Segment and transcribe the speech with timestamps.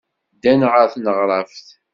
[0.35, 1.67] Ddan ɣer tneɣraft.